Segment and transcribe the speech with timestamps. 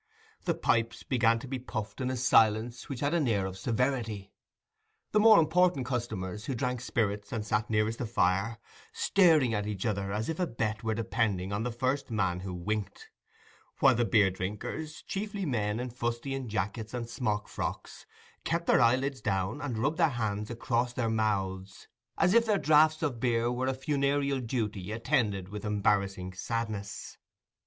[0.45, 4.33] The pipes began to be puffed in a silence which had an air of severity;
[5.11, 8.57] the more important customers, who drank spirits and sat nearest the fire,
[8.91, 12.51] staring at each other as if a bet were depending on the first man who
[12.51, 13.11] winked;
[13.77, 18.07] while the beer drinkers, chiefly men in fustian jackets and smock frocks,
[18.43, 21.87] kept their eyelids down and rubbed their hands across their mouths,
[22.17, 27.19] as if their draughts of beer were a funereal duty attended with embarrassing sadness.